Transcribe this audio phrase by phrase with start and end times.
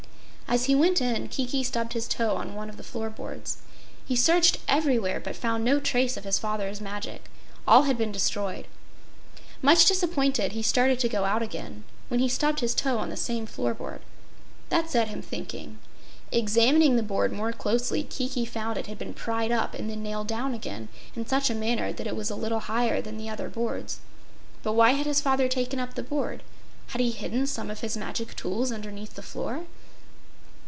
[0.51, 3.59] As he went in Kiki stubbed his toe on one of the floor boards.
[4.05, 7.29] He searched everywhere but found no trace of his father's magic.
[7.65, 8.67] All had been destroyed.
[9.61, 13.15] Much disappointed, he started to go out again when he stubbed his toe on the
[13.15, 14.01] same floor board.
[14.67, 15.79] That set him thinking.
[16.33, 20.27] Examining the board more closely, Kiki found it had been pried up and then nailed
[20.27, 23.47] down again in such a manner that it was a little higher than the other
[23.47, 23.99] boards.
[24.63, 26.43] But why had his father taken up the board?
[26.87, 29.61] Had he hidden some of his magic tools underneath the floor?